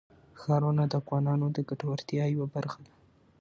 ښارونه 0.41 0.83
د 0.87 0.93
افغانانو 1.01 1.45
د 1.51 1.57
ګټورتیا 1.69 2.25
یوه 2.35 2.47
برخه 2.55 2.79
ده. 2.85 2.93